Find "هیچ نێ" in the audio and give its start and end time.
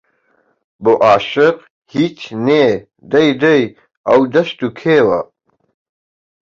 1.93-2.65